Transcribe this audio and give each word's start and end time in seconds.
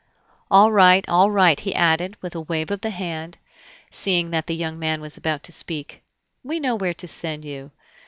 "All 0.49 0.71
right, 0.71 1.07
all 1.07 1.29
right!" 1.29 1.59
he 1.59 1.75
added, 1.75 2.17
with 2.23 2.33
a 2.33 2.41
wave 2.41 2.71
of 2.71 2.81
the 2.81 2.89
hand, 2.89 3.37
seeing 3.91 4.31
that 4.31 4.47
the 4.47 4.55
young 4.55 4.79
man 4.79 4.99
was 4.99 5.15
about 5.15 5.43
to 5.43 5.51
speak. 5.51 6.01
"We 6.43 6.59
know 6.59 6.73
where 6.73 6.95
to 6.95 7.07
send 7.07 7.45
you. 7.45 7.69